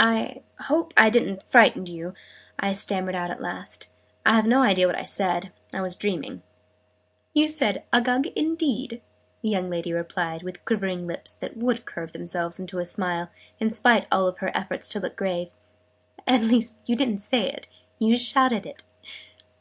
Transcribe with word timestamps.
"I 0.00 0.42
hope 0.62 0.92
I 0.96 1.08
didn't 1.08 1.44
frighten 1.44 1.86
you?" 1.86 2.14
I 2.58 2.72
stammered 2.72 3.14
out 3.14 3.30
at 3.30 3.40
last. 3.40 3.86
"I 4.26 4.32
have 4.34 4.44
no 4.44 4.60
idea 4.60 4.88
what 4.88 4.98
I 4.98 5.04
said. 5.04 5.52
I 5.72 5.80
was 5.80 5.94
dreaming." 5.94 6.42
"You 7.32 7.46
said 7.46 7.84
'Uggug 7.92 8.26
indeed!'" 8.34 9.00
the 9.40 9.48
young 9.50 9.70
lady 9.70 9.92
replied, 9.92 10.42
with 10.42 10.64
quivering 10.64 11.06
lips 11.06 11.32
that 11.34 11.56
would 11.56 11.84
curve 11.84 12.10
themselves 12.10 12.58
into 12.58 12.80
a 12.80 12.84
smile, 12.84 13.30
in 13.60 13.70
spite 13.70 14.02
of 14.06 14.08
all 14.10 14.32
her 14.40 14.50
efforts 14.52 14.88
to 14.88 14.98
look 14.98 15.14
grave. 15.14 15.52
"At 16.26 16.42
least 16.42 16.74
you 16.86 16.96
didn't 16.96 17.18
say 17.18 17.48
it 17.48 17.68
you 18.00 18.16
shouted 18.16 18.66
it!" 18.66 18.82